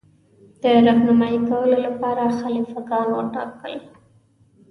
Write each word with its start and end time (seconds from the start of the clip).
د 0.61 0.63
رهنمايي 0.87 1.39
کولو 1.49 1.77
لپاره 1.87 2.23
خلیفه 2.39 2.79
ګان 2.89 3.07
وټاکل. 3.13 3.75